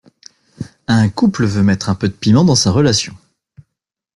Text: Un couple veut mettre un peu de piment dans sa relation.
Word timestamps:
Un 0.87 1.09
couple 1.09 1.45
veut 1.45 1.61
mettre 1.61 1.87
un 1.89 1.93
peu 1.93 2.07
de 2.07 2.13
piment 2.13 2.43
dans 2.43 2.55
sa 2.55 2.71
relation. 2.71 3.15